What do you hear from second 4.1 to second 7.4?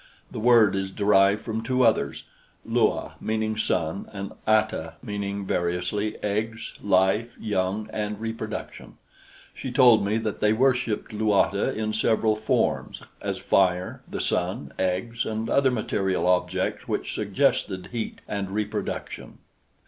and ata, meaning variously eggs, life,